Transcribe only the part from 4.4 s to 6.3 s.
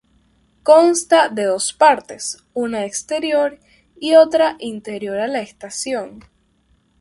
interior a la estación.